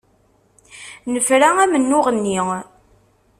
[1.13, 2.39] Nefra amennuɣ-nni.